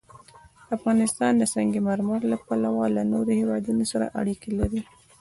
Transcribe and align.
افغانستان 0.77 1.31
د 1.37 1.43
سنگ 1.53 1.73
مرمر 1.87 2.21
له 2.31 2.37
پلوه 2.45 2.85
له 2.95 3.03
نورو 3.13 3.31
هېوادونو 3.39 3.83
سره 3.91 4.05
اړیکې 4.19 4.49
لري. 4.59 4.81